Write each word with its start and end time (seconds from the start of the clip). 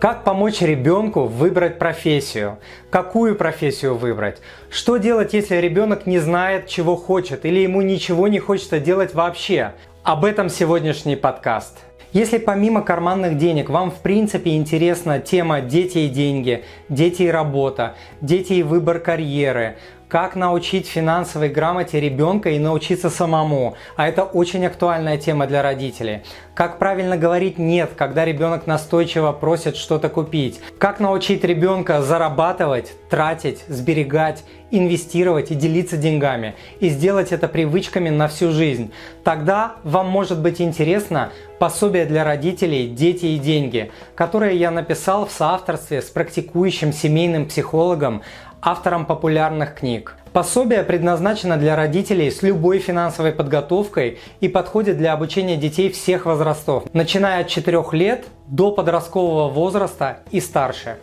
Как 0.00 0.24
помочь 0.24 0.62
ребенку 0.62 1.24
выбрать 1.24 1.78
профессию? 1.78 2.56
Какую 2.88 3.36
профессию 3.36 3.98
выбрать? 3.98 4.38
Что 4.70 4.96
делать, 4.96 5.34
если 5.34 5.56
ребенок 5.56 6.06
не 6.06 6.18
знает, 6.18 6.68
чего 6.68 6.96
хочет 6.96 7.44
или 7.44 7.58
ему 7.58 7.82
ничего 7.82 8.26
не 8.26 8.38
хочется 8.38 8.80
делать 8.80 9.12
вообще? 9.12 9.74
Об 10.02 10.24
этом 10.24 10.48
сегодняшний 10.48 11.16
подкаст. 11.16 11.80
Если 12.14 12.38
помимо 12.38 12.80
карманных 12.80 13.36
денег 13.36 13.68
вам 13.68 13.90
в 13.90 13.96
принципе 13.96 14.56
интересна 14.56 15.18
тема 15.18 15.60
дети 15.60 15.98
и 15.98 16.08
деньги, 16.08 16.64
дети 16.88 17.24
и 17.24 17.30
работа, 17.30 17.94
дети 18.22 18.54
и 18.54 18.62
выбор 18.62 19.00
карьеры, 19.00 19.76
как 20.10 20.34
научить 20.34 20.88
финансовой 20.88 21.48
грамоте 21.48 22.00
ребенка 22.00 22.50
и 22.50 22.58
научиться 22.58 23.10
самому. 23.10 23.76
А 23.94 24.08
это 24.08 24.24
очень 24.24 24.66
актуальная 24.66 25.16
тема 25.16 25.46
для 25.46 25.62
родителей. 25.62 26.22
Как 26.54 26.78
правильно 26.78 27.16
говорить 27.16 27.58
«нет», 27.58 27.92
когда 27.96 28.24
ребенок 28.24 28.66
настойчиво 28.66 29.30
просит 29.32 29.76
что-то 29.76 30.08
купить. 30.08 30.60
Как 30.78 30.98
научить 30.98 31.44
ребенка 31.44 32.02
зарабатывать, 32.02 32.92
тратить, 33.08 33.64
сберегать, 33.68 34.42
инвестировать 34.72 35.52
и 35.52 35.54
делиться 35.54 35.96
деньгами. 35.96 36.54
И 36.80 36.88
сделать 36.88 37.30
это 37.32 37.46
привычками 37.48 38.08
на 38.08 38.26
всю 38.28 38.50
жизнь. 38.50 38.92
Тогда 39.22 39.76
вам 39.84 40.08
может 40.08 40.40
быть 40.40 40.60
интересно 40.60 41.30
пособие 41.58 42.06
для 42.06 42.24
родителей 42.24 42.88
«Дети 42.88 43.26
и 43.26 43.38
деньги», 43.38 43.92
которое 44.14 44.52
я 44.52 44.70
написал 44.70 45.26
в 45.26 45.30
соавторстве 45.30 46.02
с 46.02 46.06
практикующим 46.06 46.92
семейным 46.92 47.46
психологом 47.46 48.22
автором 48.62 49.06
популярных 49.06 49.74
книг. 49.74 50.16
Пособие 50.32 50.84
предназначено 50.84 51.56
для 51.56 51.74
родителей 51.74 52.30
с 52.30 52.42
любой 52.42 52.78
финансовой 52.78 53.32
подготовкой 53.32 54.20
и 54.40 54.48
подходит 54.48 54.96
для 54.96 55.12
обучения 55.12 55.56
детей 55.56 55.90
всех 55.90 56.26
возрастов, 56.26 56.84
начиная 56.92 57.40
от 57.40 57.48
4 57.48 57.82
лет 57.92 58.26
до 58.46 58.70
подросткового 58.70 59.48
возраста 59.48 60.20
и 60.30 60.40
старше. 60.40 60.98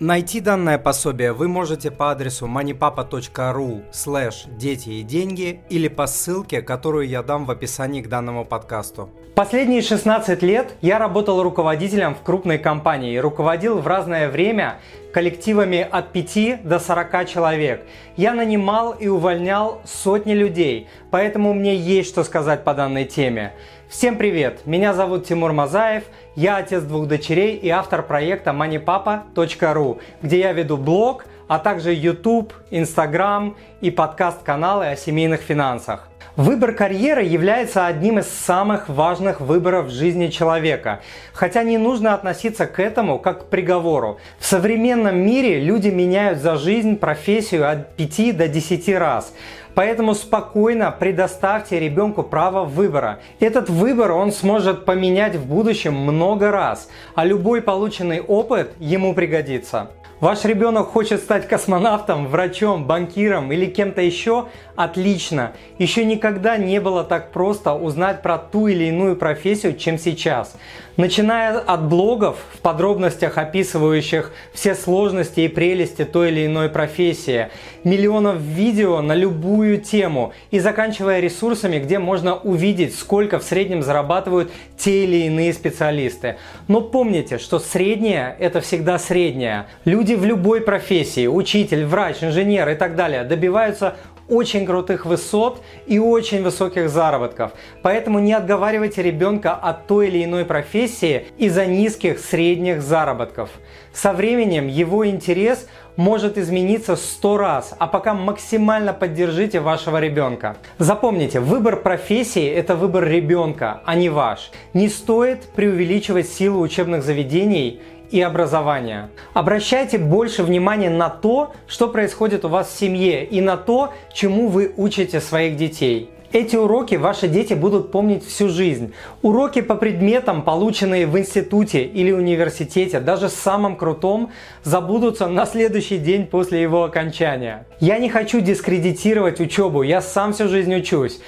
Найти 0.00 0.38
данное 0.38 0.78
пособие 0.78 1.32
вы 1.32 1.48
можете 1.48 1.90
по 1.90 2.12
адресу 2.12 2.46
moneypapa.ru 2.46 3.82
слэш 3.90 4.44
дети 4.56 4.90
и 4.90 5.02
деньги 5.02 5.60
или 5.70 5.88
по 5.88 6.06
ссылке, 6.06 6.62
которую 6.62 7.08
я 7.08 7.24
дам 7.24 7.46
в 7.46 7.50
описании 7.50 8.00
к 8.00 8.08
данному 8.08 8.44
подкасту. 8.44 9.10
Последние 9.34 9.82
16 9.82 10.40
лет 10.42 10.74
я 10.82 11.00
работал 11.00 11.42
руководителем 11.42 12.14
в 12.14 12.22
крупной 12.22 12.58
компании 12.58 13.14
и 13.14 13.18
руководил 13.18 13.78
в 13.78 13.88
разное 13.88 14.28
время 14.28 14.78
коллективами 15.12 15.86
от 15.90 16.12
5 16.12 16.62
до 16.62 16.78
40 16.78 17.26
человек. 17.26 17.84
Я 18.16 18.34
нанимал 18.34 18.92
и 18.92 19.08
увольнял 19.08 19.80
сотни 19.84 20.32
людей, 20.32 20.86
поэтому 21.10 21.54
мне 21.54 21.74
есть 21.74 22.08
что 22.08 22.22
сказать 22.22 22.62
по 22.62 22.72
данной 22.72 23.04
теме. 23.04 23.52
Всем 23.88 24.18
привет! 24.18 24.66
Меня 24.66 24.92
зовут 24.92 25.26
Тимур 25.26 25.54
Мазаев, 25.54 26.04
я 26.34 26.58
отец 26.58 26.82
двух 26.82 27.08
дочерей 27.08 27.56
и 27.56 27.70
автор 27.70 28.02
проекта 28.02 28.50
moneypapa.ru, 28.50 29.98
где 30.20 30.40
я 30.40 30.52
веду 30.52 30.76
блог, 30.76 31.24
а 31.48 31.58
также 31.58 31.94
YouTube, 31.94 32.52
Instagram 32.70 33.56
и 33.80 33.90
подкаст-каналы 33.90 34.88
о 34.88 34.96
семейных 34.96 35.40
финансах. 35.40 36.06
Выбор 36.36 36.72
карьеры 36.72 37.24
является 37.24 37.86
одним 37.86 38.18
из 38.18 38.28
самых 38.28 38.90
важных 38.90 39.40
выборов 39.40 39.86
в 39.86 39.90
жизни 39.90 40.28
человека, 40.28 41.00
хотя 41.32 41.62
не 41.62 41.78
нужно 41.78 42.12
относиться 42.12 42.66
к 42.66 42.78
этому 42.78 43.18
как 43.18 43.46
к 43.46 43.48
приговору. 43.48 44.20
В 44.38 44.44
современном 44.44 45.16
мире 45.16 45.60
люди 45.60 45.88
меняют 45.88 46.40
за 46.40 46.56
жизнь 46.56 46.96
профессию 46.96 47.68
от 47.68 47.96
5 47.96 48.36
до 48.36 48.48
10 48.48 48.88
раз. 48.96 49.32
Поэтому 49.78 50.16
спокойно 50.16 50.90
предоставьте 50.90 51.78
ребенку 51.78 52.24
право 52.24 52.64
выбора. 52.64 53.20
Этот 53.38 53.70
выбор 53.70 54.10
он 54.10 54.32
сможет 54.32 54.84
поменять 54.84 55.36
в 55.36 55.46
будущем 55.46 55.94
много 55.94 56.50
раз, 56.50 56.88
а 57.14 57.24
любой 57.24 57.62
полученный 57.62 58.20
опыт 58.20 58.72
ему 58.80 59.14
пригодится. 59.14 59.92
Ваш 60.20 60.44
ребенок 60.44 60.88
хочет 60.88 61.20
стать 61.20 61.46
космонавтом, 61.46 62.26
врачом, 62.26 62.86
банкиром 62.86 63.52
или 63.52 63.66
кем-то 63.66 64.02
еще? 64.02 64.48
Отлично! 64.74 65.52
Еще 65.78 66.04
никогда 66.04 66.56
не 66.56 66.80
было 66.80 67.04
так 67.04 67.30
просто 67.30 67.74
узнать 67.74 68.20
про 68.20 68.36
ту 68.36 68.66
или 68.66 68.86
иную 68.86 69.14
профессию, 69.14 69.76
чем 69.76 69.96
сейчас. 69.96 70.56
Начиная 70.96 71.60
от 71.60 71.88
блогов, 71.88 72.38
в 72.52 72.58
подробностях 72.58 73.38
описывающих 73.38 74.32
все 74.52 74.74
сложности 74.74 75.42
и 75.42 75.48
прелести 75.48 76.04
той 76.04 76.30
или 76.30 76.46
иной 76.46 76.68
профессии, 76.68 77.50
миллионов 77.84 78.40
видео 78.40 79.00
на 79.00 79.14
любую 79.14 79.80
тему 79.80 80.32
и 80.50 80.58
заканчивая 80.58 81.20
ресурсами, 81.20 81.78
где 81.78 82.00
можно 82.00 82.34
увидеть, 82.34 82.98
сколько 82.98 83.38
в 83.38 83.44
среднем 83.44 83.84
зарабатывают 83.84 84.50
те 84.76 85.04
или 85.04 85.26
иные 85.26 85.52
специалисты. 85.52 86.36
Но 86.66 86.80
помните, 86.80 87.38
что 87.38 87.60
среднее– 87.60 88.34
это 88.40 88.60
всегда 88.60 88.98
среднее. 88.98 89.66
Люди 89.84 90.07
в 90.14 90.24
любой 90.24 90.60
профессии, 90.60 91.26
учитель, 91.26 91.84
врач, 91.84 92.22
инженер 92.22 92.68
и 92.68 92.74
так 92.74 92.96
далее, 92.96 93.24
добиваются 93.24 93.96
очень 94.28 94.66
крутых 94.66 95.06
высот 95.06 95.62
и 95.86 95.98
очень 95.98 96.42
высоких 96.42 96.90
заработков. 96.90 97.52
Поэтому 97.82 98.18
не 98.18 98.34
отговаривайте 98.34 99.02
ребенка 99.02 99.54
от 99.54 99.86
той 99.86 100.08
или 100.08 100.24
иной 100.24 100.44
профессии 100.44 101.26
из-за 101.38 101.66
низких 101.66 102.18
средних 102.18 102.82
заработков. 102.82 103.50
Со 103.92 104.12
временем 104.12 104.68
его 104.68 105.06
интерес 105.08 105.66
может 105.98 106.38
измениться 106.38 106.94
сто 106.94 107.36
раз, 107.36 107.74
а 107.78 107.88
пока 107.88 108.14
максимально 108.14 108.92
поддержите 108.94 109.58
вашего 109.58 110.00
ребенка. 110.00 110.56
Запомните, 110.78 111.40
выбор 111.40 111.76
профессии– 111.82 112.46
это 112.46 112.76
выбор 112.76 113.04
ребенка, 113.04 113.82
а 113.84 113.96
не 113.96 114.08
ваш. 114.08 114.52
Не 114.74 114.88
стоит 114.88 115.48
преувеличивать 115.56 116.28
силу 116.28 116.60
учебных 116.60 117.02
заведений 117.02 117.82
и 118.12 118.22
образования. 118.22 119.10
Обращайте 119.34 119.98
больше 119.98 120.44
внимания 120.44 120.88
на 120.88 121.10
то, 121.10 121.52
что 121.66 121.88
происходит 121.88 122.44
у 122.44 122.48
вас 122.48 122.68
в 122.68 122.78
семье 122.78 123.24
и 123.24 123.40
на 123.40 123.56
то, 123.56 123.92
чему 124.14 124.48
вы 124.48 124.72
учите 124.76 125.20
своих 125.20 125.56
детей. 125.56 126.10
Эти 126.30 126.56
уроки 126.56 126.96
ваши 126.96 127.26
дети 127.26 127.54
будут 127.54 127.90
помнить 127.90 128.22
всю 128.22 128.50
жизнь. 128.50 128.92
Уроки 129.22 129.62
по 129.62 129.76
предметам, 129.76 130.42
полученные 130.42 131.06
в 131.06 131.18
институте 131.18 131.84
или 131.84 132.12
университете, 132.12 133.00
даже 133.00 133.30
самым 133.30 133.76
крутом, 133.76 134.30
забудутся 134.62 135.26
на 135.26 135.46
следующий 135.46 135.96
день 135.96 136.26
после 136.26 136.60
его 136.60 136.84
окончания. 136.84 137.66
Я 137.80 137.98
не 137.98 138.10
хочу 138.10 138.40
дискредитировать 138.40 139.40
учебу, 139.40 139.82
я 139.82 140.02
сам 140.02 140.34
всю 140.34 140.48
жизнь 140.48 140.74
учусь. 140.74 141.18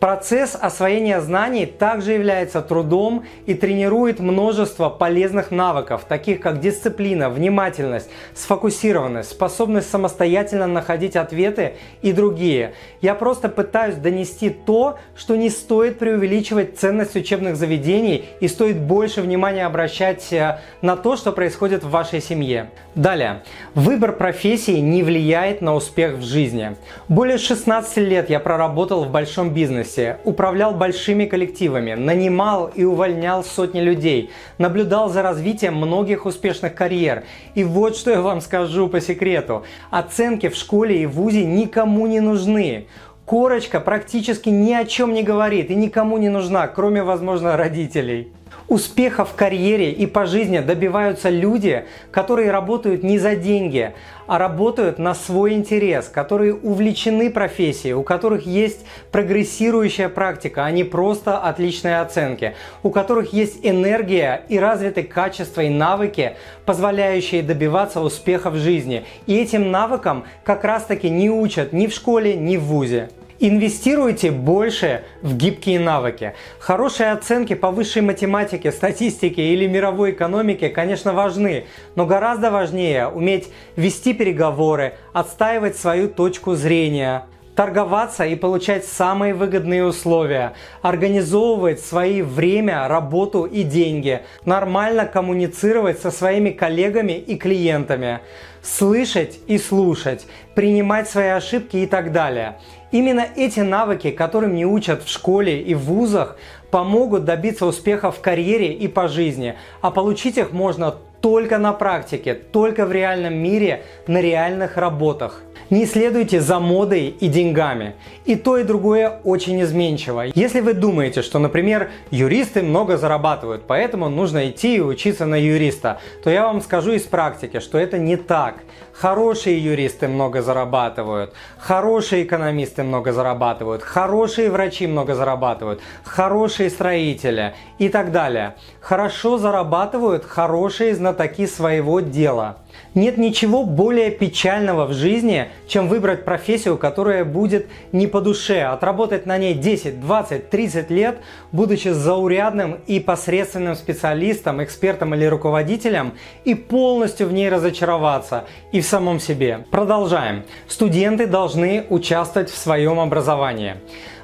Процесс 0.00 0.56
освоения 0.58 1.20
знаний 1.20 1.66
также 1.66 2.12
является 2.12 2.62
трудом 2.62 3.26
и 3.44 3.52
тренирует 3.52 4.18
множество 4.18 4.88
полезных 4.88 5.50
навыков, 5.50 6.06
таких 6.08 6.40
как 6.40 6.58
дисциплина, 6.58 7.28
внимательность, 7.28 8.08
сфокусированность, 8.32 9.32
способность 9.32 9.90
самостоятельно 9.90 10.66
находить 10.66 11.16
ответы 11.16 11.74
и 12.00 12.12
другие. 12.12 12.72
Я 13.02 13.14
просто 13.14 13.50
пытаюсь 13.50 13.96
донести 13.96 14.48
то, 14.48 14.98
что 15.14 15.36
не 15.36 15.50
стоит 15.50 15.98
преувеличивать 15.98 16.78
ценность 16.78 17.14
учебных 17.14 17.56
заведений 17.56 18.24
и 18.40 18.48
стоит 18.48 18.80
больше 18.80 19.20
внимания 19.20 19.66
обращать 19.66 20.32
э, 20.32 20.60
на 20.80 20.96
то, 20.96 21.18
что 21.18 21.30
происходит 21.30 21.84
в 21.84 21.90
вашей 21.90 22.22
семье. 22.22 22.70
Далее. 22.94 23.42
Выбор 23.74 24.12
профессии 24.12 24.78
не 24.78 25.02
влияет 25.02 25.60
на 25.60 25.74
успех 25.74 26.14
в 26.14 26.22
жизни. 26.22 26.74
Более 27.08 27.36
16 27.36 27.98
лет 27.98 28.30
я 28.30 28.40
проработал 28.40 29.04
в 29.04 29.10
большом 29.10 29.50
бизнесе 29.52 29.89
бизнесе, 29.90 30.18
управлял 30.24 30.74
большими 30.74 31.26
коллективами, 31.26 31.94
нанимал 31.94 32.70
и 32.74 32.84
увольнял 32.84 33.44
сотни 33.44 33.80
людей, 33.80 34.30
наблюдал 34.58 35.08
за 35.08 35.22
развитием 35.22 35.74
многих 35.74 36.26
успешных 36.26 36.74
карьер. 36.74 37.24
И 37.54 37.64
вот 37.64 37.96
что 37.96 38.10
я 38.10 38.20
вам 38.20 38.40
скажу 38.40 38.88
по 38.88 39.00
секрету. 39.00 39.64
Оценки 39.90 40.48
в 40.48 40.54
школе 40.54 41.02
и 41.02 41.06
вузе 41.06 41.44
никому 41.44 42.06
не 42.06 42.20
нужны. 42.20 42.86
Корочка 43.24 43.80
практически 43.80 44.48
ни 44.48 44.72
о 44.72 44.84
чем 44.84 45.12
не 45.12 45.22
говорит 45.22 45.70
и 45.70 45.76
никому 45.76 46.18
не 46.18 46.28
нужна, 46.28 46.66
кроме, 46.66 47.02
возможно, 47.02 47.56
родителей. 47.56 48.32
Успеха 48.70 49.24
в 49.24 49.34
карьере 49.34 49.90
и 49.90 50.06
по 50.06 50.26
жизни 50.26 50.60
добиваются 50.60 51.28
люди, 51.28 51.86
которые 52.12 52.52
работают 52.52 53.02
не 53.02 53.18
за 53.18 53.34
деньги, 53.34 53.94
а 54.28 54.38
работают 54.38 55.00
на 55.00 55.12
свой 55.12 55.54
интерес, 55.54 56.06
которые 56.06 56.54
увлечены 56.54 57.30
профессией, 57.30 57.94
у 57.94 58.04
которых 58.04 58.46
есть 58.46 58.86
прогрессирующая 59.10 60.08
практика, 60.08 60.64
а 60.64 60.70
не 60.70 60.84
просто 60.84 61.36
отличные 61.38 61.98
оценки, 61.98 62.54
у 62.84 62.90
которых 62.90 63.32
есть 63.32 63.58
энергия 63.64 64.44
и 64.48 64.56
развиты 64.56 65.02
качества 65.02 65.62
и 65.62 65.68
навыки, 65.68 66.36
позволяющие 66.64 67.42
добиваться 67.42 68.00
успеха 68.00 68.50
в 68.50 68.56
жизни. 68.56 69.04
И 69.26 69.36
этим 69.36 69.72
навыкам 69.72 70.26
как 70.44 70.62
раз 70.62 70.84
таки 70.84 71.10
не 71.10 71.28
учат 71.28 71.72
ни 71.72 71.88
в 71.88 71.92
школе, 71.92 72.36
ни 72.36 72.56
в 72.56 72.62
ВУЗе. 72.66 73.08
Инвестируйте 73.42 74.30
больше 74.30 75.02
в 75.22 75.34
гибкие 75.34 75.80
навыки. 75.80 76.34
Хорошие 76.58 77.10
оценки 77.10 77.54
по 77.54 77.70
высшей 77.70 78.02
математике, 78.02 78.70
статистике 78.70 79.54
или 79.54 79.66
мировой 79.66 80.10
экономике, 80.10 80.68
конечно, 80.68 81.14
важны, 81.14 81.64
но 81.94 82.04
гораздо 82.04 82.50
важнее 82.50 83.08
уметь 83.08 83.48
вести 83.76 84.12
переговоры, 84.12 84.92
отстаивать 85.14 85.78
свою 85.78 86.10
точку 86.10 86.54
зрения, 86.54 87.24
торговаться 87.56 88.26
и 88.26 88.36
получать 88.36 88.84
самые 88.84 89.32
выгодные 89.32 89.86
условия, 89.86 90.52
организовывать 90.82 91.80
свои 91.80 92.20
время, 92.20 92.88
работу 92.88 93.44
и 93.44 93.62
деньги, 93.62 94.20
нормально 94.44 95.06
коммуницировать 95.06 95.98
со 95.98 96.10
своими 96.10 96.50
коллегами 96.50 97.12
и 97.12 97.36
клиентами, 97.36 98.20
слышать 98.60 99.38
и 99.46 99.56
слушать, 99.56 100.26
принимать 100.54 101.08
свои 101.08 101.28
ошибки 101.28 101.78
и 101.78 101.86
так 101.86 102.12
далее. 102.12 102.58
Именно 102.92 103.26
эти 103.36 103.60
навыки, 103.60 104.10
которым 104.10 104.54
не 104.54 104.66
учат 104.66 105.04
в 105.04 105.08
школе 105.08 105.60
и 105.60 105.74
в 105.74 105.84
вузах, 105.84 106.36
помогут 106.70 107.24
добиться 107.24 107.66
успеха 107.66 108.10
в 108.10 108.20
карьере 108.20 108.72
и 108.72 108.88
по 108.88 109.06
жизни, 109.06 109.54
а 109.80 109.90
получить 109.90 110.38
их 110.38 110.52
можно 110.52 110.96
только 111.20 111.58
на 111.58 111.72
практике, 111.72 112.34
только 112.34 112.86
в 112.86 112.92
реальном 112.92 113.34
мире, 113.34 113.82
на 114.06 114.20
реальных 114.20 114.76
работах. 114.76 115.42
Не 115.68 115.86
следуйте 115.86 116.40
за 116.40 116.58
модой 116.58 117.14
и 117.20 117.28
деньгами. 117.28 117.94
И 118.24 118.34
то, 118.34 118.56
и 118.56 118.64
другое 118.64 119.20
очень 119.22 119.62
изменчиво. 119.62 120.24
Если 120.34 120.60
вы 120.60 120.74
думаете, 120.74 121.22
что, 121.22 121.38
например, 121.38 121.90
юристы 122.10 122.62
много 122.62 122.96
зарабатывают, 122.96 123.62
поэтому 123.68 124.08
нужно 124.08 124.50
идти 124.50 124.76
и 124.76 124.80
учиться 124.80 125.26
на 125.26 125.36
юриста, 125.36 126.00
то 126.24 126.30
я 126.30 126.42
вам 126.44 126.60
скажу 126.60 126.90
из 126.90 127.02
практики, 127.02 127.60
что 127.60 127.78
это 127.78 127.98
не 127.98 128.16
так. 128.16 128.64
Хорошие 129.00 129.58
юристы 129.64 130.08
много 130.08 130.42
зарабатывают, 130.42 131.32
хорошие 131.58 132.24
экономисты 132.24 132.82
много 132.82 133.14
зарабатывают, 133.14 133.82
хорошие 133.82 134.50
врачи 134.50 134.86
много 134.86 135.14
зарабатывают, 135.14 135.80
хорошие 136.04 136.68
строители 136.68 137.54
и 137.78 137.88
так 137.88 138.12
далее. 138.12 138.56
Хорошо 138.82 139.38
зарабатывают 139.38 140.26
хорошие 140.26 140.94
знатоки 140.94 141.46
своего 141.46 142.00
дела. 142.00 142.58
Нет 142.94 143.18
ничего 143.18 143.64
более 143.64 144.10
печального 144.10 144.86
в 144.86 144.92
жизни, 144.92 145.48
чем 145.68 145.88
выбрать 145.88 146.24
профессию, 146.24 146.76
которая 146.76 147.24
будет 147.24 147.68
не 147.92 148.06
по 148.06 148.20
душе, 148.20 148.62
отработать 148.62 149.26
на 149.26 149.38
ней 149.38 149.54
10, 149.54 150.00
20, 150.00 150.50
30 150.50 150.90
лет, 150.90 151.18
будучи 151.52 151.88
заурядным 151.88 152.78
и 152.86 153.00
посредственным 153.00 153.76
специалистом, 153.76 154.62
экспертом 154.62 155.14
или 155.14 155.24
руководителем, 155.24 156.14
и 156.44 156.54
полностью 156.54 157.28
в 157.28 157.32
ней 157.32 157.48
разочароваться 157.48 158.44
и 158.72 158.80
в 158.80 158.86
самом 158.86 159.20
себе. 159.20 159.64
Продолжаем. 159.70 160.44
Студенты 160.66 161.26
должны 161.26 161.86
участвовать 161.88 162.50
в 162.50 162.56
своем 162.56 162.98
образовании. 162.98 163.76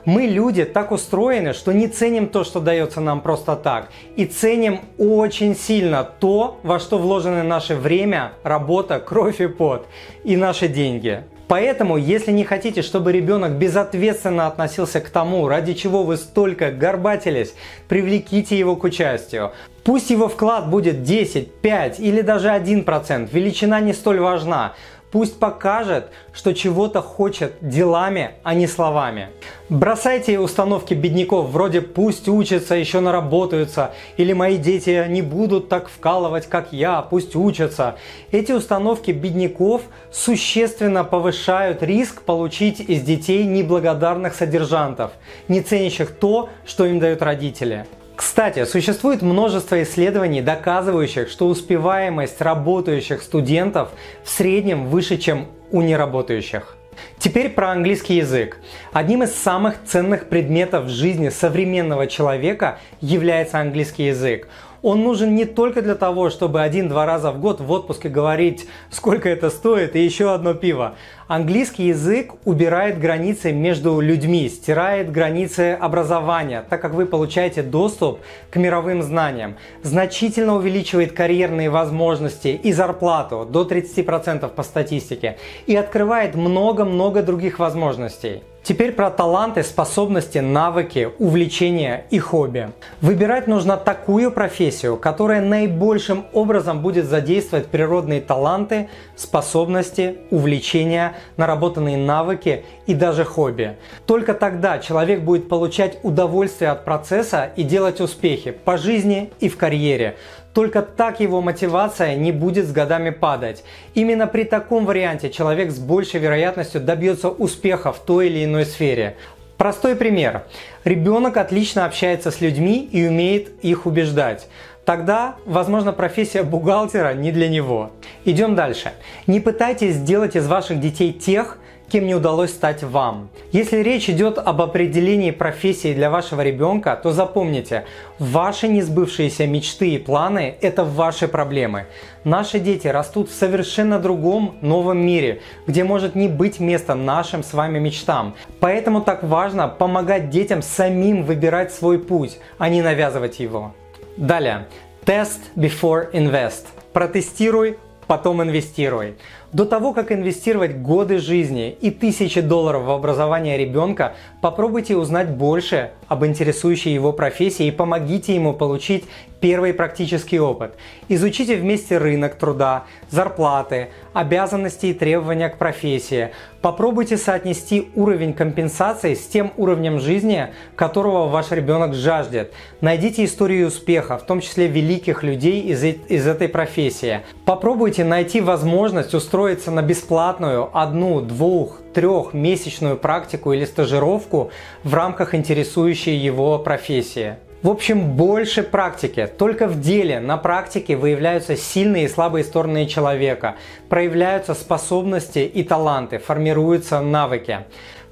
Мы, 0.06 0.26
люди, 0.26 0.64
так 0.64 0.92
устроены, 0.92 1.52
что 1.52 1.72
не 1.72 1.88
ценим 1.88 2.28
то, 2.28 2.44
что 2.44 2.60
дается 2.60 3.00
нам 3.00 3.20
просто 3.20 3.56
так, 3.56 3.88
и 4.14 4.24
ценим 4.24 4.82
очень 4.98 5.56
сильно 5.56 6.04
то, 6.04 6.60
во 6.62 6.78
что 6.78 6.98
вложены 6.98 7.42
наше 7.42 7.74
время, 7.74 8.32
работа, 8.44 9.00
кровь 9.00 9.40
и 9.40 9.48
пот, 9.48 9.88
и 10.22 10.36
наши 10.36 10.68
деньги. 10.68 11.24
Поэтому, 11.48 11.96
если 11.96 12.30
не 12.30 12.44
хотите, 12.44 12.82
чтобы 12.82 13.10
ребенок 13.10 13.58
безответственно 13.58 14.46
относился 14.46 15.00
к 15.00 15.10
тому, 15.10 15.48
ради 15.48 15.74
чего 15.74 16.04
вы 16.04 16.16
столько 16.16 16.70
горбатились, 16.70 17.54
привлеките 17.88 18.56
его 18.56 18.76
к 18.76 18.84
участию. 18.84 19.52
Пусть 19.84 20.10
его 20.10 20.28
вклад 20.28 20.70
будет 20.70 21.02
10, 21.02 21.52
5 21.52 22.00
или 22.00 22.20
даже 22.20 22.48
1%, 22.48 23.28
величина 23.32 23.80
не 23.80 23.92
столь 23.92 24.20
важна. 24.20 24.74
Пусть 25.10 25.38
покажет, 25.38 26.10
что 26.32 26.52
чего-то 26.52 27.00
хочет 27.00 27.54
делами, 27.60 28.32
а 28.42 28.54
не 28.54 28.66
словами. 28.66 29.28
Бросайте 29.68 30.38
установки 30.38 30.94
бедняков 30.94 31.50
вроде 31.50 31.80
«пусть 31.80 32.28
учатся, 32.28 32.74
еще 32.74 33.00
наработаются» 33.00 33.92
или 34.16 34.32
«мои 34.32 34.56
дети 34.56 35.06
не 35.08 35.22
будут 35.22 35.68
так 35.68 35.88
вкалывать, 35.88 36.46
как 36.46 36.72
я, 36.72 37.02
пусть 37.02 37.36
учатся». 37.36 37.96
Эти 38.32 38.52
установки 38.52 39.12
бедняков 39.12 39.82
существенно 40.10 41.04
повышают 41.04 41.82
риск 41.82 42.22
получить 42.22 42.80
из 42.80 43.02
детей 43.02 43.44
неблагодарных 43.44 44.34
содержантов, 44.34 45.12
не 45.48 45.60
ценящих 45.60 46.10
то, 46.10 46.48
что 46.64 46.84
им 46.84 46.98
дают 46.98 47.22
родители. 47.22 47.86
Кстати, 48.16 48.64
существует 48.64 49.20
множество 49.20 49.82
исследований, 49.82 50.40
доказывающих, 50.40 51.28
что 51.28 51.48
успеваемость 51.48 52.40
работающих 52.40 53.22
студентов 53.22 53.90
в 54.24 54.30
среднем 54.30 54.86
выше, 54.86 55.18
чем 55.18 55.48
у 55.70 55.82
неработающих. 55.82 56.76
Теперь 57.18 57.50
про 57.50 57.72
английский 57.72 58.16
язык. 58.16 58.58
Одним 58.92 59.22
из 59.22 59.34
самых 59.34 59.84
ценных 59.84 60.30
предметов 60.30 60.86
в 60.86 60.88
жизни 60.88 61.28
современного 61.28 62.06
человека 62.06 62.78
является 63.02 63.58
английский 63.58 64.06
язык. 64.06 64.48
Он 64.80 65.02
нужен 65.02 65.34
не 65.34 65.44
только 65.44 65.82
для 65.82 65.94
того, 65.94 66.30
чтобы 66.30 66.62
один-два 66.62 67.06
раза 67.06 67.32
в 67.32 67.40
год 67.40 67.60
в 67.60 67.70
отпуске 67.70 68.08
говорить, 68.08 68.66
сколько 68.90 69.28
это 69.28 69.50
стоит, 69.50 69.96
и 69.96 70.04
еще 70.04 70.32
одно 70.32 70.54
пиво. 70.54 70.94
Английский 71.28 71.88
язык 71.88 72.34
убирает 72.44 73.00
границы 73.00 73.50
между 73.50 73.98
людьми, 73.98 74.48
стирает 74.48 75.10
границы 75.10 75.72
образования, 75.72 76.64
так 76.70 76.80
как 76.80 76.94
вы 76.94 77.04
получаете 77.04 77.64
доступ 77.64 78.20
к 78.48 78.54
мировым 78.54 79.02
знаниям, 79.02 79.56
значительно 79.82 80.54
увеличивает 80.54 81.10
карьерные 81.10 81.68
возможности 81.68 82.48
и 82.48 82.72
зарплату 82.72 83.44
до 83.44 83.64
30% 83.64 84.48
по 84.50 84.62
статистике 84.62 85.36
и 85.66 85.74
открывает 85.74 86.36
много-много 86.36 87.24
других 87.24 87.58
возможностей. 87.58 88.44
Теперь 88.66 88.90
про 88.90 89.10
таланты, 89.10 89.62
способности, 89.62 90.38
навыки, 90.38 91.10
увлечения 91.20 92.04
и 92.10 92.18
хобби. 92.18 92.70
Выбирать 93.00 93.46
нужно 93.46 93.76
такую 93.76 94.32
профессию, 94.32 94.96
которая 94.96 95.40
наибольшим 95.40 96.26
образом 96.32 96.82
будет 96.82 97.06
задействовать 97.06 97.66
природные 97.66 98.20
таланты, 98.20 98.88
способности, 99.14 100.16
увлечения, 100.32 101.14
наработанные 101.36 101.96
навыки 101.96 102.64
и 102.86 102.94
даже 102.94 103.24
хобби. 103.24 103.76
Только 104.06 104.34
тогда 104.34 104.78
человек 104.78 105.20
будет 105.20 105.48
получать 105.48 105.98
удовольствие 106.02 106.70
от 106.70 106.84
процесса 106.84 107.50
и 107.56 107.62
делать 107.62 108.00
успехи 108.00 108.50
по 108.50 108.76
жизни 108.76 109.30
и 109.40 109.48
в 109.48 109.56
карьере. 109.56 110.16
Только 110.56 110.80
так 110.80 111.20
его 111.20 111.42
мотивация 111.42 112.14
не 112.14 112.32
будет 112.32 112.66
с 112.66 112.72
годами 112.72 113.10
падать. 113.10 113.62
Именно 113.92 114.26
при 114.26 114.44
таком 114.44 114.86
варианте 114.86 115.28
человек 115.28 115.70
с 115.70 115.78
большей 115.78 116.18
вероятностью 116.18 116.80
добьется 116.80 117.28
успеха 117.28 117.92
в 117.92 117.98
той 117.98 118.28
или 118.28 118.46
иной 118.46 118.64
сфере. 118.64 119.16
Простой 119.56 119.96
пример. 119.96 120.44
Ребенок 120.84 121.38
отлично 121.38 121.86
общается 121.86 122.30
с 122.30 122.40
людьми 122.40 122.86
и 122.92 123.06
умеет 123.06 123.64
их 123.64 123.86
убеждать. 123.86 124.48
Тогда, 124.84 125.36
возможно, 125.46 125.92
профессия 125.92 126.42
бухгалтера 126.42 127.14
не 127.14 127.32
для 127.32 127.48
него. 127.48 127.90
Идем 128.24 128.54
дальше. 128.54 128.92
Не 129.26 129.40
пытайтесь 129.40 129.94
сделать 129.94 130.36
из 130.36 130.46
ваших 130.46 130.78
детей 130.78 131.12
тех, 131.12 131.58
кем 131.88 132.06
не 132.06 132.14
удалось 132.14 132.50
стать 132.50 132.82
вам. 132.82 133.28
Если 133.52 133.78
речь 133.78 134.10
идет 134.10 134.38
об 134.38 134.60
определении 134.60 135.30
профессии 135.30 135.94
для 135.94 136.10
вашего 136.10 136.40
ребенка, 136.40 136.98
то 137.00 137.12
запомните, 137.12 137.84
ваши 138.18 138.68
несбывшиеся 138.68 139.46
мечты 139.46 139.90
и 139.90 139.98
планы– 139.98 140.56
это 140.60 140.84
ваши 140.84 141.28
проблемы. 141.28 141.86
Наши 142.24 142.58
дети 142.58 142.88
растут 142.88 143.30
в 143.30 143.34
совершенно 143.34 143.98
другом 144.00 144.56
новом 144.60 144.98
мире, 144.98 145.40
где 145.66 145.84
может 145.84 146.14
не 146.14 146.28
быть 146.28 146.58
места 146.58 146.94
нашим 146.94 147.42
с 147.42 147.52
вами 147.52 147.78
мечтам. 147.78 148.34
Поэтому 148.58 149.00
так 149.00 149.22
важно 149.22 149.68
помогать 149.68 150.30
детям 150.30 150.62
самим 150.62 151.24
выбирать 151.24 151.72
свой 151.72 151.98
путь, 151.98 152.38
а 152.58 152.68
не 152.68 152.82
навязывать 152.82 153.38
его. 153.38 153.74
Далее. 154.16 154.66
Test 155.04 155.40
before 155.54 156.10
invest. 156.12 156.64
Протестируй, 156.92 157.78
потом 158.06 158.42
инвестируй. 158.42 159.14
До 159.52 159.64
того, 159.64 159.92
как 159.92 160.12
инвестировать 160.12 160.76
годы 160.76 161.18
жизни 161.18 161.70
и 161.80 161.90
тысячи 161.90 162.40
долларов 162.40 162.84
в 162.84 162.90
образование 162.90 163.56
ребенка, 163.56 164.14
попробуйте 164.40 164.96
узнать 164.96 165.30
больше 165.30 165.90
об 166.08 166.24
интересующей 166.24 166.92
его 166.92 167.12
профессии 167.12 167.66
и 167.66 167.70
помогите 167.70 168.34
ему 168.34 168.52
получить 168.52 169.04
первый 169.46 169.72
практический 169.72 170.40
опыт. 170.40 170.74
Изучите 171.08 171.54
вместе 171.54 171.98
рынок 171.98 172.34
труда, 172.34 172.82
зарплаты, 173.10 173.90
обязанности 174.12 174.86
и 174.86 174.92
требования 174.92 175.48
к 175.48 175.56
профессии. 175.56 176.30
Попробуйте 176.62 177.16
соотнести 177.16 177.90
уровень 177.94 178.32
компенсации 178.32 179.14
с 179.14 179.24
тем 179.24 179.52
уровнем 179.56 180.00
жизни, 180.00 180.48
которого 180.74 181.28
ваш 181.28 181.52
ребенок 181.52 181.94
жаждет. 181.94 182.52
Найдите 182.80 183.24
историю 183.24 183.68
успеха, 183.68 184.18
в 184.18 184.26
том 184.26 184.40
числе 184.40 184.66
великих 184.66 185.22
людей 185.22 185.60
из, 185.60 185.84
из 185.84 186.26
этой 186.26 186.48
профессии. 186.48 187.20
Попробуйте 187.44 188.02
найти 188.02 188.40
возможность 188.40 189.14
устроиться 189.14 189.70
на 189.70 189.82
бесплатную 189.82 190.76
одну, 190.76 191.20
двух, 191.20 191.82
трехмесячную 191.94 192.96
практику 192.96 193.52
или 193.52 193.64
стажировку 193.64 194.50
в 194.82 194.92
рамках 194.92 195.36
интересующей 195.36 196.16
его 196.16 196.58
профессии. 196.58 197.36
В 197.66 197.68
общем, 197.68 198.12
больше 198.12 198.62
практики. 198.62 199.28
Только 199.36 199.66
в 199.66 199.80
деле, 199.80 200.20
на 200.20 200.36
практике 200.36 200.94
выявляются 200.94 201.56
сильные 201.56 202.04
и 202.04 202.08
слабые 202.08 202.44
стороны 202.44 202.86
человека, 202.86 203.56
проявляются 203.88 204.54
способности 204.54 205.40
и 205.40 205.64
таланты, 205.64 206.18
формируются 206.18 207.00
навыки. 207.00 207.64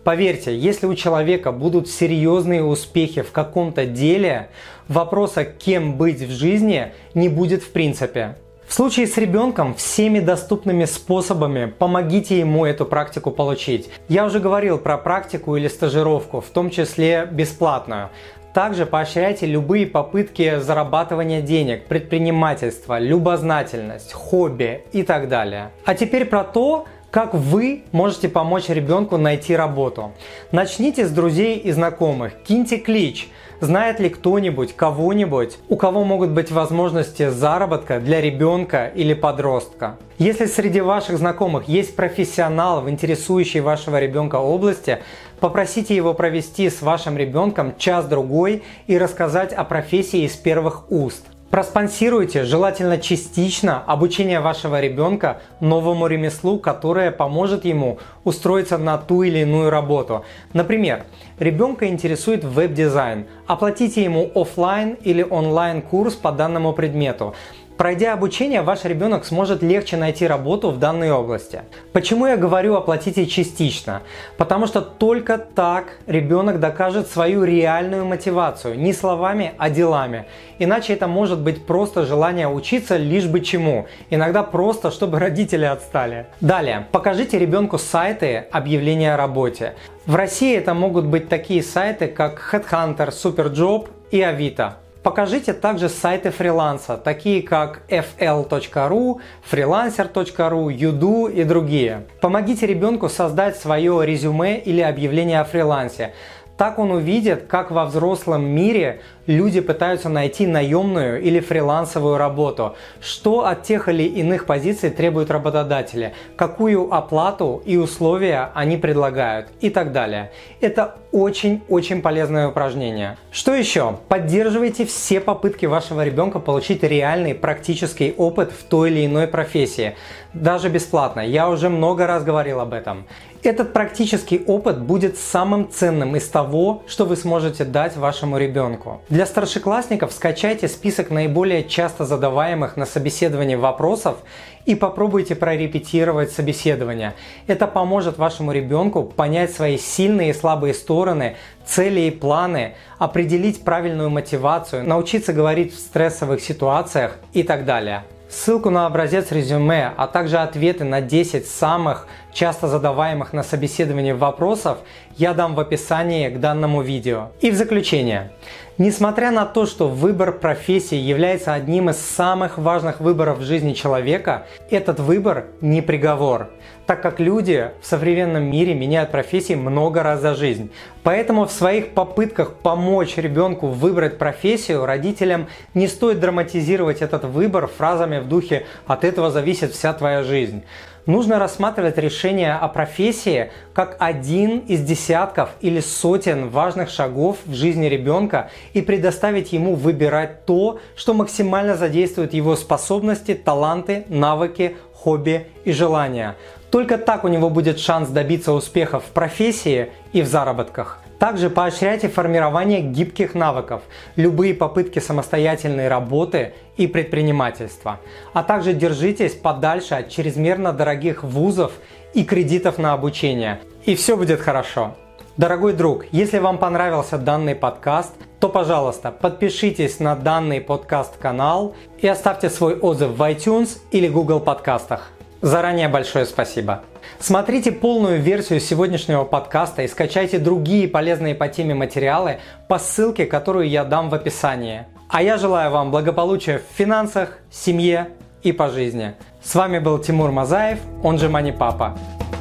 Поверьте, 0.02 0.58
если 0.58 0.87
у 0.87 0.96
человека 0.96 1.52
будут 1.52 1.88
серьезные 1.88 2.64
успехи 2.64 3.23
в 3.23 3.30
каком-то 3.30 3.87
деле, 3.87 4.49
вопроса, 4.88 5.44
кем 5.44 5.96
быть 5.99 6.20
в 6.20 6.32
жизни, 6.32 6.92
не 7.14 7.28
будет 7.28 7.62
в 7.62 7.70
принципе. 7.70 8.37
В 8.66 8.75
случае 8.75 9.06
с 9.06 9.16
ребенком 9.18 9.76
всеми 9.76 10.18
доступными 10.18 10.84
способами 10.84 11.66
помогите 11.66 12.40
ему 12.40 12.64
эту 12.64 12.87
практику 12.87 13.30
получить. 13.30 13.88
Я 14.08 14.25
уже 14.25 14.40
говорил 14.40 14.78
про 14.78 14.99
практику 14.99 15.54
или 15.54 15.68
стажировку, 15.68 16.40
в 16.40 16.49
том 16.49 16.70
числе 16.70 17.28
бесплатную. 17.30 18.11
Также 18.54 18.87
поощряйте 18.87 19.46
любые 19.46 19.84
попытки 19.84 20.61
зарабатывания 20.61 21.42
денег, 21.42 21.87
предпринимательства, 21.87 23.00
любознательность, 23.00 24.12
хобби 24.12 24.84
и 24.92 25.02
так 25.02 25.28
далее. 25.28 25.73
А 25.84 25.96
теперь 25.96 26.25
про 26.25 26.44
то, 26.44 26.87
как 27.11 27.34
вы 27.34 27.82
можете 27.90 28.28
помочь 28.28 28.68
ребенку 28.68 29.16
найти 29.16 29.56
работу. 29.56 30.12
Начните 30.52 31.04
с 31.04 31.11
друзей 31.11 31.58
и 31.58 31.73
знакомых, 31.73 32.32
киньте 32.44 32.78
клич– 32.78 33.28
Знает 33.61 34.00
ли 34.00 34.11
кто-нибудь, 34.11 34.75
кого-нибудь, 34.75 35.56
у 35.68 35.76
кого 35.76 36.04
могут 36.04 36.30
быть 36.30 36.50
возможности 36.50 37.30
заработка 37.30 38.00
для 38.00 38.20
ребенка 38.20 38.90
или 38.94 39.14
подростка? 39.14 39.96
Если 40.18 40.46
среди 40.46 40.80
ваших 40.80 41.16
знакомых 41.16 41.66
есть 41.66 41.96
профессионал 41.96 42.82
в 42.82 42.90
интересующей 42.90 43.61
вашего 43.61 43.99
ребенка 43.99 44.37
области, 44.37 44.99
попросите 45.44 45.94
его 45.94 46.14
провести 46.14 46.70
с 46.70 46.80
вашим 46.80 47.18
ребенком 47.18 47.76
час-другой 47.76 48.62
и 48.86 48.96
рассказать 48.96 49.52
о 49.52 49.64
профессии 49.64 50.20
из 50.20 50.32
первых 50.36 50.90
уст. 50.90 51.26
Проспонсируйте, 51.50 52.44
желательно 52.44 52.96
частично, 52.96 53.82
обучение 53.86 54.40
вашего 54.40 54.80
ребенка 54.80 55.42
новому 55.60 56.06
ремеслу, 56.06 56.58
которое 56.58 57.10
поможет 57.10 57.66
ему 57.66 57.98
устроиться 58.24 58.78
на 58.78 58.96
ту 58.96 59.22
или 59.22 59.40
иную 59.40 59.68
работу. 59.68 60.24
Например, 60.54 61.04
ребенка 61.38 61.88
интересует 61.88 62.42
веб-дизайн. 62.42 63.26
Оплатите 63.46 64.02
ему 64.02 64.30
офлайн 64.34 64.96
или 65.04 65.22
онлайн 65.22 65.82
курс 65.82 66.14
по 66.14 66.32
данному 66.32 66.72
предмету. 66.72 67.34
Пройдя 67.76 68.12
обучение, 68.12 68.62
ваш 68.62 68.85
ребенок 68.85 69.25
сможет 69.25 69.61
легче 69.61 69.97
найти 69.97 70.28
работу 70.28 70.71
в 70.71 70.78
данной 70.78 71.11
области. 71.11 71.62
Почему 71.93 72.26
я 72.26 72.37
говорю 72.37 72.76
оплатите 72.76 73.26
частично? 73.26 74.02
Потому 74.37 74.69
что 74.69 74.81
только 74.81 75.38
так 75.38 75.99
ребенок 76.07 76.61
докажет 76.61 77.09
свою 77.09 77.43
реальную 77.43 78.04
мотивацию, 78.04 78.78
не 78.78 78.93
словами, 78.93 79.54
а 79.59 79.71
делами. 79.71 80.26
Иначе 80.61 80.93
это 80.93 81.09
может 81.09 81.40
быть 81.40 81.66
просто 81.66 82.07
желание 82.07 82.47
учиться 82.47 82.97
лишь 82.97 83.26
бы 83.26 83.40
чему. 83.40 83.87
Иногда 84.09 84.45
просто, 84.45 84.93
чтобы 84.93 85.19
родители 85.19 85.64
отстали. 85.64 86.26
Далее, 86.40 86.87
покажите 86.93 87.40
ребенку 87.40 87.78
сайты 87.78 88.47
объявления 88.52 89.14
о 89.14 89.16
работе. 89.16 89.75
В 90.07 90.14
России 90.14 90.57
это 90.57 90.75
могут 90.75 91.07
быть 91.07 91.28
такие 91.28 91.62
сайты, 91.62 92.07
как 92.07 92.40
Headhunter, 92.52 93.09
Superjob 93.09 93.88
и 94.12 94.23
Авито. 94.23 94.76
Покажите 95.04 95.52
также 95.52 95.90
сайты 95.90 96.30
фриланса, 96.30 96.96
такие 96.96 97.42
как 97.42 97.82
fl.ru, 97.90 99.20
freelancer.ru, 99.52 100.73
Юду 100.73 101.26
и 101.26 101.44
другие. 101.44 102.06
Помогите 102.23 102.66
ребенку 102.66 103.11
создать 103.11 103.58
свое 103.58 104.00
резюме 104.06 104.58
или 104.58 104.80
объявление 104.80 105.42
о 105.42 105.44
фрилансе. 105.44 106.14
Так 106.56 106.78
он 106.78 106.92
увидит, 106.92 107.46
как 107.49 107.73
во 107.73 107.84
взрослом 107.84 108.44
мире 108.44 109.00
люди 109.26 109.61
пытаются 109.61 110.08
найти 110.08 110.46
наемную 110.46 111.20
или 111.20 111.40
фрилансовую 111.40 112.16
работу, 112.16 112.76
что 113.00 113.44
от 113.44 113.64
тех 113.64 113.88
или 113.88 114.04
иных 114.04 114.46
позиций 114.46 114.90
требуют 114.90 115.30
работодатели, 115.30 116.14
какую 116.37 116.94
оплату 116.94 117.61
и 117.64 117.76
условия 117.76 118.50
они 118.54 118.76
предлагают 118.76 119.49
и 119.61 119.70
так 119.70 119.90
далее. 119.90 120.30
Это 120.61 120.94
очень-очень 121.11 122.02
полезное 122.02 122.49
упражнение. 122.49 123.16
Что 123.32 123.52
еще? 123.52 123.99
Поддерживайте 124.08 124.84
все 124.84 125.20
попытки 125.20 125.66
вашего 125.66 126.04
ребенка 126.04 126.38
получить 126.38 126.84
реальный 126.84 127.34
практический 127.34 128.14
опыт 128.16 128.52
в 128.52 128.62
той 128.64 128.90
или 128.90 129.06
иной 129.06 129.26
профессии, 129.26 129.96
даже 130.34 130.68
бесплатно. 130.68 131.20
Я 131.20 131.49
уже 131.49 131.68
много 131.68 132.06
раз 132.06 132.23
говорил 132.23 132.61
об 132.61 132.73
этом. 132.75 133.06
Этот 133.44 133.74
практический 133.74 134.42
опыт 134.46 134.80
будет 134.80 135.18
самым 135.18 135.70
ценным 135.70 136.16
из 136.16 136.26
того, 136.28 136.82
что 136.86 137.04
вы 137.04 137.14
сможете 137.14 137.66
дать 137.66 137.94
вашему 137.94 138.38
ребенку. 138.38 139.02
Для 139.10 139.26
старшеклассников 139.26 140.12
скачайте 140.12 140.66
список 140.66 141.10
наиболее 141.10 141.62
часто 141.62 142.06
задаваемых 142.06 142.78
на 142.78 142.86
собеседовании 142.86 143.56
вопросов 143.56 144.16
и 144.64 144.74
попробуйте 144.74 145.34
прорепетировать 145.34 146.32
собеседование. 146.32 147.12
Это 147.46 147.66
поможет 147.66 148.16
вашему 148.16 148.50
ребенку 148.50 149.02
понять 149.02 149.52
свои 149.52 149.76
сильные 149.76 150.30
и 150.30 150.32
слабые 150.32 150.72
стороны, 150.72 151.36
цели 151.66 152.00
и 152.00 152.10
планы, 152.10 152.76
определить 152.98 153.62
правильную 153.62 154.08
мотивацию, 154.08 154.88
научиться 154.88 155.34
говорить 155.34 155.74
в 155.74 155.78
стрессовых 155.78 156.40
ситуациях 156.40 157.18
и 157.34 157.42
так 157.42 157.66
далее. 157.66 158.04
Ссылку 158.28 158.71
на 158.71 158.87
образец 158.87 159.31
резюме, 159.31 159.93
а 159.97 160.07
также 160.07 160.38
ответы 160.38 160.85
на 160.85 161.00
10 161.00 161.47
самых 161.47 162.09
часто 162.33 162.69
задаваемых 162.69 163.33
на 163.33 163.43
собеседовании 163.43 164.12
вопросов 164.12 164.78
я 165.16 165.35
дам 165.35 165.54
в 165.54 165.61
описании 165.61 166.28
к 166.28 166.40
данному 166.40 166.83
видео. 166.83 167.31
И 167.40 167.50
в 167.50 167.54
заключение. 167.54 168.33
Несмотря 168.76 169.31
на 169.31 169.47
то, 169.47 169.66
что 169.66 169.87
выбор 169.87 170.33
профессии 170.33 170.97
является 170.97 171.54
одним 171.54 171.90
из 171.90 171.97
самых 171.97 172.59
важных 172.59 172.99
выборов 172.99 173.38
в 173.38 173.45
жизни 173.45 173.73
человека, 173.73 174.47
этот 174.69 174.99
выбор 174.99 175.45
не 175.61 175.81
приговор, 175.81 176.50
так 176.85 177.00
как 177.00 177.21
люди 177.21 177.71
в 177.81 177.87
современном 177.87 178.50
мире 178.50 178.75
меняют 178.75 179.12
профессии 179.12 179.54
много 179.54 180.02
раз 180.02 180.21
за 180.21 180.35
жизнь. 180.35 180.73
Поэтому 181.04 181.45
в 181.45 181.52
своих 181.52 181.90
попытках 181.90 182.54
помочь 182.54 183.16
ребенку 183.16 183.69
выбрать 183.69 184.19
профессию 184.19 184.85
родителям 184.85 185.47
не 185.75 185.87
стоит 185.87 186.19
драматизировать 186.19 187.00
этот 187.00 187.26
выбор 187.26 187.69
фразами 187.69 188.19
в 188.19 188.28
духе 188.28 188.66
«от 188.88 189.04
этого 189.04 189.31
зависит 189.31 189.73
вся 189.73 189.93
твоя 189.93 190.25
жизнь» 190.25 190.64
нужно 191.06 191.38
рассматривать 191.38 191.99
решение 191.99 192.54
о 192.54 192.68
профессии 192.68 193.50
как 193.73 193.96
один 193.99 194.58
из 194.61 194.82
десятков 194.82 195.50
или 195.61 195.80
сотен 195.80 196.49
важных 196.49 196.90
шагов 196.90 197.38
в 197.44 197.54
жизни 197.54 197.87
ребенка 197.87 198.50
и 198.73 198.82
предоставить 198.82 199.52
ему 199.52 199.75
выбирать 199.75 200.44
то, 200.46 200.80
что 200.96 201.14
максимально 201.14 201.76
задействует 201.76 202.34
его 202.34 202.56
способности, 202.56 203.34
таланты, 203.34 204.04
навыки, 204.08 204.76
хобби 204.92 205.46
и 205.64 205.73
желания. 205.73 206.37
Только 206.70 206.99
так 206.99 207.25
у 207.25 207.28
него 207.28 207.50
будет 207.50 207.78
шанс 207.78 208.08
добиться 208.08 208.52
успеха 208.52 208.99
в 208.99 209.04
профессии 209.04 209.90
и 210.12 210.23
в 210.23 210.26
заработках. 210.26 211.03
Также 211.18 211.50
поощряйте 211.50 212.09
формирование 212.09 212.80
гибких 212.80 213.35
навыков, 213.35 213.83
любые 214.16 214.54
попытки 214.54 214.99
самостоятельной 214.99 215.88
работы 215.88 216.54
и 216.76 216.87
предпринимательства. 216.87 218.00
А 218.33 218.42
также 218.42 218.73
держитесь 218.73 219.33
подальше 219.33 219.94
от 219.94 220.09
чрезмерно 220.11 220.73
дорогих 220.73 221.23
вузов 221.23 221.73
и 222.14 222.25
кредитов 222.25 222.78
на 222.78 222.92
обучение. 222.92 223.61
И 223.85 223.94
все 223.94 224.16
будет 224.16 224.40
хорошо. 224.40 224.94
Дорогой 225.37 225.73
друг, 225.73 226.04
если 226.12 226.38
вам 226.38 226.59
понравился 226.59 227.18
данный 227.18 227.56
подкаст, 227.56 228.12
то, 228.38 228.49
пожалуйста, 228.49 229.11
подпишитесь 229.11 229.99
на 229.99 230.14
данный 230.14 230.61
подкаст-канал 230.61 231.75
и 231.99 232.06
оставьте 232.06 232.50
свой 232.50 232.78
отзыв 232.78 233.11
в 233.11 233.23
iTunes 233.23 233.78
или 233.90 234.06
Google 234.06 234.38
подкастах. 234.38 235.11
Заранее 235.40 235.88
большое 235.88 236.25
спасибо. 236.25 236.85
Смотрите 237.18 237.73
полную 237.73 238.20
версию 238.20 238.61
сегодняшнего 238.61 239.25
подкаста 239.25 239.82
и 239.82 239.88
скачайте 239.88 240.38
другие 240.38 240.88
полезные 240.88 241.34
по 241.34 241.49
теме 241.49 241.75
материалы 241.75 242.38
по 242.68 242.78
ссылке, 242.78 243.26
которую 243.26 243.68
я 243.68 243.84
дам 243.84 244.11
в 244.11 244.14
описании. 244.14 244.87
А 245.08 245.23
я 245.23 245.37
желаю 245.37 245.70
вам 245.70 245.90
благополучия 245.90 246.58
в 246.58 246.76
финансах, 246.76 247.38
семье 247.50 248.08
и 248.42 248.52
по 248.52 248.68
жизни. 248.68 249.14
С 249.42 249.54
вами 249.54 249.78
был 249.78 249.99
Тимур 249.99 250.32
Мазаев, 250.32 250.78
он 251.02 251.18
же 251.18 251.28
Мани 251.28 251.52
Папа. 251.52 251.96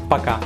Пока. 0.10 0.40